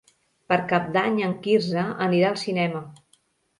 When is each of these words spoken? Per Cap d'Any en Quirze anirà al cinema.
Per 0.53 0.57
Cap 0.71 0.87
d'Any 0.95 1.19
en 1.27 1.35
Quirze 1.45 1.85
anirà 2.07 2.35
al 2.35 2.43
cinema. 2.47 2.85